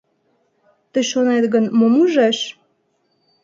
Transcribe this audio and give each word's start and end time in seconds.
Тый 0.91 1.03
шонет 1.11 1.45
гын, 1.53 1.65
мом 1.77 1.93
ужеш? 2.03 2.37